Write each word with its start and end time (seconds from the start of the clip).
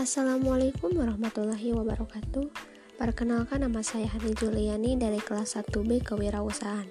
Assalamualaikum 0.00 0.96
warahmatullahi 0.96 1.76
wabarakatuh. 1.76 2.48
Perkenalkan 2.96 3.60
nama 3.60 3.84
saya 3.84 4.08
Hani 4.08 4.32
Juliani 4.32 4.96
dari 4.96 5.20
kelas 5.20 5.60
1B 5.60 6.00
Kewirausahaan. 6.00 6.88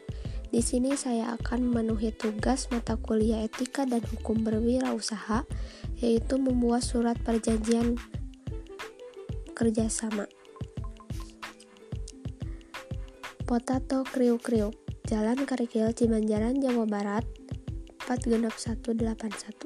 Di 0.54 0.62
sini 0.62 0.94
saya 0.94 1.34
akan 1.34 1.74
memenuhi 1.74 2.14
tugas 2.14 2.70
mata 2.70 3.02
kuliah 3.02 3.41
etika 3.41 3.90
dan 3.90 4.05
hukum 4.14 4.45
berwirausaha, 4.45 5.41
yaitu 5.98 6.38
membuat 6.38 6.86
surat 6.86 7.18
perjanjian 7.26 7.98
kerjasama. 9.57 10.30
Potato 13.50 14.05
Kriuk 14.05 14.46
Kriuk, 14.46 14.78
Jalan 15.10 15.50
Karikil 15.50 15.89
Cimanjaran, 15.98 16.62
Jawa 16.62 16.86
Barat, 16.86 17.26
46181. 18.05 19.66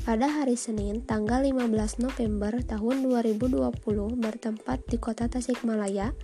pada 0.00 0.32
hari 0.32 0.56
Senin, 0.56 1.04
tanggal 1.04 1.44
15 1.44 2.00
November 2.00 2.56
tahun 2.64 3.04
2020 3.04 4.16
bertempat 4.16 4.80
di 4.88 4.96
kota 4.96 5.28
Tasikmalaya, 5.28 6.16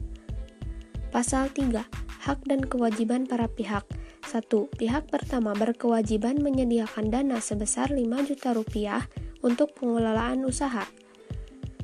Pasal 1.15 1.55
3. 1.55 1.87
Hak 2.27 2.43
dan 2.51 2.67
kewajiban 2.67 3.31
para 3.31 3.47
pihak 3.47 3.87
1. 4.27 4.43
Pihak 4.75 5.07
pertama 5.07 5.55
berkewajiban 5.55 6.43
menyediakan 6.43 7.15
dana 7.15 7.39
sebesar 7.39 7.95
5 7.95 8.27
juta 8.27 8.51
rupiah 8.51 9.07
untuk 9.39 9.71
pengelolaan 9.79 10.43
usaha 10.43 10.83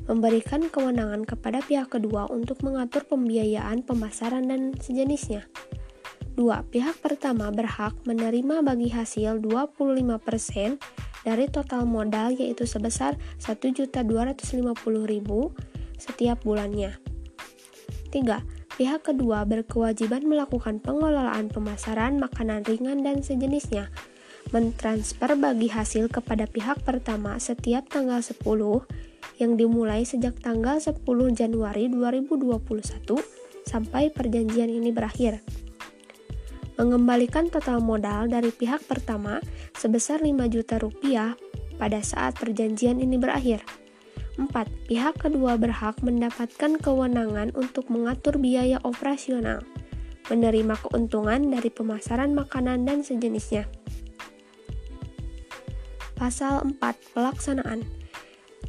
memberikan 0.08 0.72
kewenangan 0.72 1.28
kepada 1.28 1.60
pihak 1.60 1.92
kedua 1.92 2.32
untuk 2.32 2.64
mengatur 2.64 3.04
pembiayaan 3.04 3.84
pemasaran 3.84 4.48
dan 4.48 4.72
sejenisnya. 4.80 5.44
2. 6.38 6.70
Pihak 6.70 7.02
pertama 7.02 7.50
berhak 7.50 7.98
menerima 8.06 8.62
bagi 8.62 8.94
hasil 8.94 9.42
25% 9.42 10.78
dari 11.26 11.50
total 11.50 11.82
modal 11.82 12.30
yaitu 12.38 12.62
sebesar 12.62 13.18
1.250.000 13.42 14.38
setiap 15.98 16.38
bulannya. 16.46 16.94
3. 18.14 18.78
Pihak 18.78 19.02
kedua 19.02 19.42
berkewajiban 19.42 20.22
melakukan 20.22 20.78
pengelolaan 20.78 21.50
pemasaran 21.50 22.22
makanan 22.22 22.62
ringan 22.62 23.02
dan 23.02 23.26
sejenisnya, 23.26 23.90
mentransfer 24.54 25.34
bagi 25.34 25.66
hasil 25.66 26.06
kepada 26.06 26.46
pihak 26.46 26.86
pertama 26.86 27.34
setiap 27.42 27.90
tanggal 27.90 28.22
10 28.22 28.38
yang 29.42 29.58
dimulai 29.58 30.06
sejak 30.06 30.38
tanggal 30.38 30.78
10 30.78 31.02
Januari 31.34 31.90
2021 31.90 32.62
sampai 33.66 34.14
perjanjian 34.14 34.70
ini 34.70 34.94
berakhir 34.94 35.42
mengembalikan 36.78 37.50
total 37.50 37.82
modal 37.82 38.30
dari 38.30 38.54
pihak 38.54 38.86
pertama 38.86 39.42
sebesar 39.74 40.22
5 40.22 40.30
juta 40.46 40.78
rupiah 40.78 41.34
pada 41.76 41.98
saat 42.00 42.38
perjanjian 42.38 43.02
ini 43.02 43.18
berakhir. 43.18 43.66
4. 44.38 44.54
Pihak 44.86 45.18
kedua 45.18 45.58
berhak 45.58 45.98
mendapatkan 45.98 46.78
kewenangan 46.78 47.50
untuk 47.58 47.90
mengatur 47.90 48.38
biaya 48.38 48.78
operasional, 48.86 49.66
menerima 50.30 50.78
keuntungan 50.78 51.50
dari 51.50 51.68
pemasaran 51.74 52.38
makanan 52.38 52.86
dan 52.86 53.02
sejenisnya. 53.02 53.66
Pasal 56.14 56.62
4. 56.62 56.78
Pelaksanaan 57.18 57.82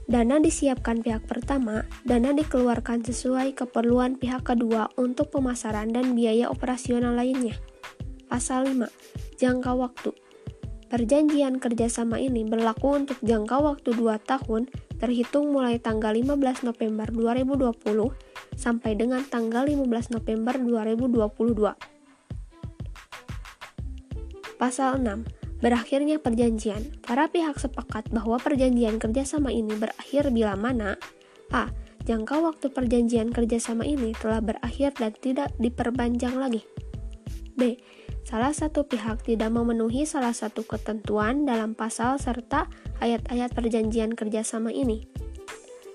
Dana 0.10 0.42
disiapkan 0.42 1.06
pihak 1.06 1.30
pertama, 1.30 1.86
dana 2.02 2.34
dikeluarkan 2.34 3.06
sesuai 3.06 3.54
keperluan 3.54 4.18
pihak 4.18 4.42
kedua 4.42 4.90
untuk 4.98 5.30
pemasaran 5.30 5.94
dan 5.94 6.18
biaya 6.18 6.50
operasional 6.50 7.14
lainnya. 7.14 7.54
Pasal 8.30 8.78
5. 8.78 8.86
Jangka 9.42 9.74
waktu. 9.74 10.14
Perjanjian 10.86 11.58
kerjasama 11.58 12.22
ini 12.22 12.46
berlaku 12.46 13.02
untuk 13.02 13.18
jangka 13.26 13.58
waktu 13.58 13.90
2 13.98 14.22
tahun 14.22 14.70
terhitung 15.02 15.50
mulai 15.50 15.82
tanggal 15.82 16.14
15 16.14 16.62
November 16.62 17.10
2020 17.10 17.74
sampai 18.54 18.94
dengan 18.94 19.26
tanggal 19.26 19.66
15 19.66 20.14
November 20.14 20.62
2022. 20.62 21.74
Pasal 24.62 25.02
6. 25.02 25.26
Berakhirnya 25.66 26.22
perjanjian. 26.22 27.02
Para 27.02 27.34
pihak 27.34 27.58
sepakat 27.58 28.14
bahwa 28.14 28.38
perjanjian 28.38 29.02
kerjasama 29.02 29.50
ini 29.50 29.74
berakhir 29.74 30.30
bila 30.30 30.54
mana 30.54 31.02
A. 31.50 31.74
Jangka 32.06 32.46
waktu 32.46 32.70
perjanjian 32.70 33.34
kerjasama 33.34 33.90
ini 33.90 34.14
telah 34.14 34.38
berakhir 34.38 34.94
dan 35.02 35.18
tidak 35.18 35.50
diperpanjang 35.58 36.38
lagi. 36.38 36.62
B 37.58 37.76
salah 38.28 38.54
satu 38.56 38.86
pihak 38.86 39.24
tidak 39.26 39.50
memenuhi 39.52 40.08
salah 40.08 40.34
satu 40.34 40.64
ketentuan 40.66 41.44
dalam 41.44 41.76
pasal 41.76 42.18
serta 42.18 42.68
ayat-ayat 43.00 43.52
perjanjian 43.54 44.14
kerjasama 44.16 44.72
ini. 44.72 45.06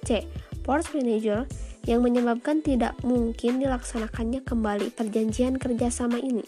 C. 0.05 0.29
Force 0.65 0.93
manager 0.97 1.49
yang 1.85 2.01
menyebabkan 2.01 2.65
tidak 2.65 2.97
mungkin 3.05 3.61
dilaksanakannya 3.61 4.41
kembali 4.45 4.89
perjanjian 4.93 5.61
kerjasama 5.61 6.17
ini. 6.21 6.45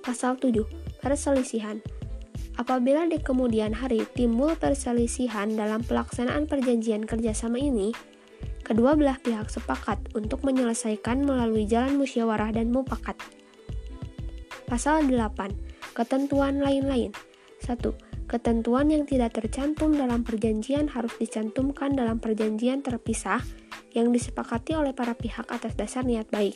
Pasal 0.00 0.40
7. 0.40 0.64
Perselisihan 1.04 1.84
Apabila 2.58 3.06
di 3.06 3.22
kemudian 3.22 3.70
hari 3.70 4.02
timbul 4.18 4.58
perselisihan 4.58 5.54
dalam 5.54 5.78
pelaksanaan 5.86 6.50
perjanjian 6.50 7.06
kerjasama 7.06 7.54
ini, 7.54 7.94
kedua 8.66 8.98
belah 8.98 9.14
pihak 9.22 9.46
sepakat 9.46 10.02
untuk 10.18 10.42
menyelesaikan 10.42 11.22
melalui 11.22 11.70
jalan 11.70 11.94
musyawarah 11.94 12.50
dan 12.50 12.74
mufakat. 12.74 13.14
Pasal 14.68 15.08
8. 15.08 15.96
Ketentuan 15.96 16.60
lain-lain 16.60 17.16
1. 17.64 18.28
Ketentuan 18.28 18.92
yang 18.92 19.08
tidak 19.08 19.40
tercantum 19.40 19.96
dalam 19.96 20.28
perjanjian 20.28 20.92
harus 20.92 21.16
dicantumkan 21.16 21.96
dalam 21.96 22.20
perjanjian 22.20 22.84
terpisah 22.84 23.40
yang 23.96 24.12
disepakati 24.12 24.76
oleh 24.76 24.92
para 24.92 25.16
pihak 25.16 25.48
atas 25.48 25.72
dasar 25.72 26.04
niat 26.04 26.28
baik. 26.28 26.52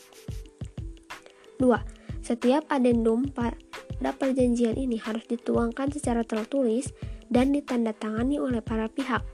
2. 1.56 1.73
Setiap 2.20 2.69
adendum 2.69 3.32
pada 3.32 4.12
perjanjian 4.12 4.76
ini 4.76 5.00
harus 5.00 5.25
dituangkan 5.25 5.88
secara 5.88 6.20
tertulis 6.20 6.93
dan 7.32 7.56
ditandatangani 7.56 8.37
oleh 8.37 8.61
para 8.61 8.93
pihak. 8.93 9.25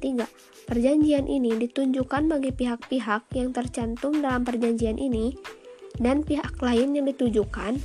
3. 0.00 0.24
Perjanjian 0.64 1.28
ini 1.28 1.52
ditunjukkan 1.52 2.32
bagi 2.32 2.56
pihak-pihak 2.56 3.28
yang 3.36 3.52
tercantum 3.52 4.24
dalam 4.24 4.40
perjanjian 4.40 4.96
ini 4.96 5.59
dan 5.98 6.22
pihak 6.22 6.54
lain 6.62 6.94
yang 6.94 7.08
ditujukan 7.08 7.80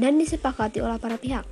dan 0.00 0.12
disepakati 0.16 0.80
oleh 0.80 0.96
para 0.96 1.20
pihak 1.20 1.44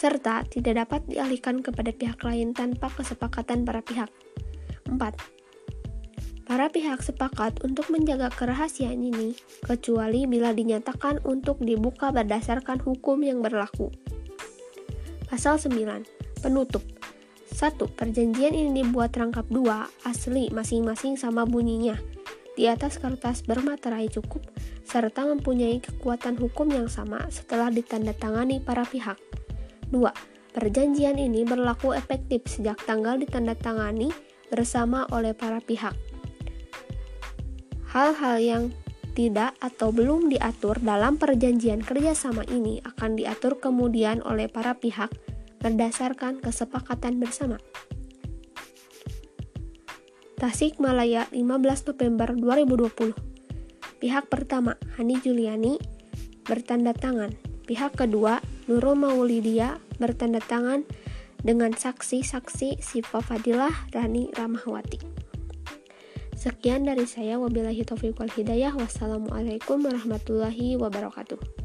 serta 0.00 0.48
tidak 0.48 0.88
dapat 0.88 1.04
dialihkan 1.12 1.60
kepada 1.60 1.92
pihak 1.92 2.24
lain 2.24 2.56
tanpa 2.56 2.88
kesepakatan 2.88 3.68
para 3.68 3.84
pihak. 3.84 4.08
4. 4.88 4.96
Para 6.48 6.72
pihak 6.72 7.04
sepakat 7.04 7.60
untuk 7.60 7.92
menjaga 7.92 8.32
kerahasiaan 8.32 8.96
ini, 8.96 9.36
kecuali 9.60 10.24
bila 10.24 10.56
dinyatakan 10.56 11.20
untuk 11.28 11.60
dibuka 11.60 12.08
berdasarkan 12.16 12.80
hukum 12.80 13.20
yang 13.20 13.44
berlaku. 13.44 13.92
Pasal 15.28 15.60
9. 15.60 16.40
Penutup 16.40 16.82
1. 17.52 17.76
Perjanjian 17.92 18.56
ini 18.56 18.80
dibuat 18.80 19.12
rangkap 19.12 19.44
dua, 19.52 19.84
asli 20.08 20.48
masing-masing 20.48 21.20
sama 21.20 21.44
bunyinya, 21.44 22.00
di 22.58 22.66
atas 22.66 22.98
kertas 22.98 23.46
bermaterai 23.46 24.10
cukup, 24.10 24.42
serta 24.82 25.26
mempunyai 25.26 25.78
kekuatan 25.78 26.38
hukum 26.38 26.70
yang 26.70 26.88
sama 26.90 27.26
setelah 27.30 27.70
ditandatangani 27.70 28.58
para 28.58 28.82
pihak. 28.82 29.18
2. 29.90 29.98
Perjanjian 30.50 31.18
ini 31.18 31.46
berlaku 31.46 31.94
efektif 31.94 32.46
sejak 32.50 32.82
tanggal 32.82 33.14
ditandatangani 33.18 34.10
bersama 34.50 35.06
oleh 35.14 35.30
para 35.30 35.62
pihak. 35.62 35.94
Hal-hal 37.90 38.36
yang 38.42 38.64
tidak 39.14 39.58
atau 39.58 39.90
belum 39.90 40.30
diatur 40.30 40.78
dalam 40.78 41.18
perjanjian 41.18 41.82
kerjasama 41.82 42.46
ini 42.50 42.78
akan 42.86 43.18
diatur 43.18 43.58
kemudian 43.58 44.22
oleh 44.22 44.46
para 44.46 44.78
pihak 44.78 45.10
berdasarkan 45.60 46.40
kesepakatan 46.40 47.18
bersama. 47.18 47.58
Tasik 50.40 50.80
Malaya 50.80 51.28
15 51.36 51.92
November 51.92 52.32
2020 52.32 53.12
Pihak 54.00 54.32
pertama, 54.32 54.80
Hani 54.96 55.20
Juliani, 55.20 55.76
bertanda 56.48 56.96
tangan. 56.96 57.36
Pihak 57.68 57.92
kedua, 57.92 58.40
Nurul 58.64 58.96
Maulidia 58.96 59.76
bertanda 60.00 60.40
tangan 60.40 60.88
dengan 61.44 61.76
saksi-saksi 61.76 62.80
Siva 62.80 63.20
Fadilah 63.20 63.92
Rani 63.92 64.32
Ramahwati. 64.32 65.04
Sekian 66.32 66.88
dari 66.88 67.04
saya, 67.04 67.36
wabillahi 67.36 67.84
taufiq 67.84 68.16
wal 68.16 68.32
hidayah. 68.32 68.72
Wassalamualaikum 68.72 69.84
warahmatullahi 69.84 70.80
wabarakatuh. 70.80 71.59